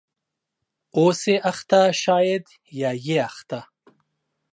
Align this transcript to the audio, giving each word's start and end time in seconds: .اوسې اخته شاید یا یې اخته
.اوسې 0.97 1.35
اخته 1.51 1.81
شاید 2.03 2.45
یا 2.81 2.91
یې 3.05 3.17
اخته 3.29 3.59